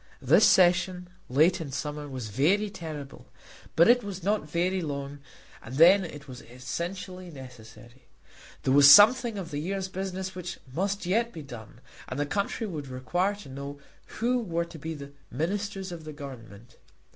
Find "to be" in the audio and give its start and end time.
14.65-14.95